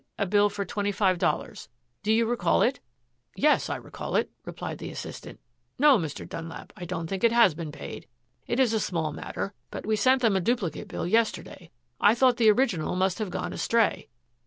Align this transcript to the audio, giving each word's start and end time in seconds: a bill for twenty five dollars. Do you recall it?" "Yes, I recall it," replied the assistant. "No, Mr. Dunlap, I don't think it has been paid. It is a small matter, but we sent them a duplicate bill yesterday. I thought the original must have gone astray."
a 0.17 0.25
bill 0.25 0.49
for 0.49 0.65
twenty 0.65 0.91
five 0.91 1.19
dollars. 1.19 1.69
Do 2.01 2.11
you 2.11 2.25
recall 2.25 2.63
it?" 2.63 2.79
"Yes, 3.35 3.69
I 3.69 3.75
recall 3.75 4.15
it," 4.15 4.31
replied 4.45 4.79
the 4.79 4.89
assistant. 4.89 5.39
"No, 5.77 5.99
Mr. 5.99 6.27
Dunlap, 6.27 6.73
I 6.75 6.85
don't 6.85 7.05
think 7.05 7.23
it 7.23 7.31
has 7.31 7.53
been 7.53 7.71
paid. 7.71 8.07
It 8.47 8.59
is 8.59 8.73
a 8.73 8.79
small 8.79 9.13
matter, 9.13 9.53
but 9.69 9.85
we 9.85 9.95
sent 9.95 10.23
them 10.23 10.35
a 10.35 10.41
duplicate 10.41 10.87
bill 10.87 11.05
yesterday. 11.05 11.69
I 11.99 12.15
thought 12.15 12.37
the 12.37 12.49
original 12.49 12.95
must 12.95 13.19
have 13.19 13.29
gone 13.29 13.53
astray." 13.53 14.07